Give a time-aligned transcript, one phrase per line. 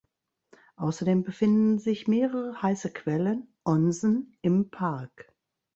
[0.77, 5.31] Außerdem befinden sich mehrere heiße Quellen (Onsen) im Park.